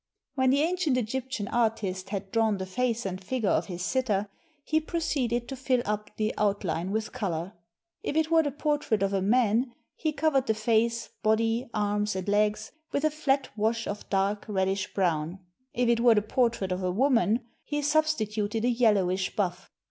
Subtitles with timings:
[0.33, 4.29] When the ancient Egyptian artist had drawn the face and figure of his sitter,
[4.63, 7.53] he proceeded to fill up the out line with color.
[8.01, 12.15] If it were the portrait of a man, he cov ered the face, body, arms,
[12.15, 15.37] and legs with a flat wash of dark, reddish brown;
[15.71, 19.69] if it were the portrait of a woman, he substituted a yellowish buff.